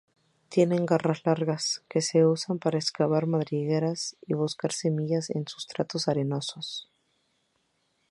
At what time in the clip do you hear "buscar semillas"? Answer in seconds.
4.33-5.29